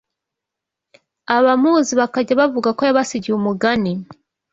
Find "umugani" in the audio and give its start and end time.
3.37-3.91